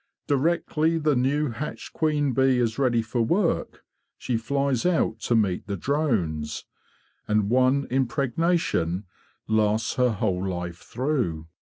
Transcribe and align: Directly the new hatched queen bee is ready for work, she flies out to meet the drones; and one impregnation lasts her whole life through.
Directly 0.25 0.97
the 0.97 1.15
new 1.15 1.51
hatched 1.51 1.93
queen 1.93 2.33
bee 2.33 2.57
is 2.57 2.79
ready 2.79 3.03
for 3.03 3.21
work, 3.21 3.85
she 4.17 4.35
flies 4.35 4.83
out 4.83 5.19
to 5.19 5.35
meet 5.35 5.67
the 5.67 5.77
drones; 5.77 6.65
and 7.27 7.51
one 7.51 7.85
impregnation 7.91 9.03
lasts 9.47 9.97
her 9.97 10.13
whole 10.13 10.43
life 10.43 10.77
through. 10.79 11.45